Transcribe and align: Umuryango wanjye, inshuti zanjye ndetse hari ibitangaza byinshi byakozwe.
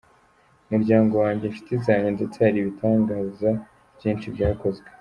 Umuryango 0.69 1.13
wanjye, 1.23 1.43
inshuti 1.45 1.73
zanjye 1.85 2.09
ndetse 2.17 2.37
hari 2.45 2.57
ibitangaza 2.59 3.49
byinshi 3.97 4.27
byakozwe. 4.35 4.87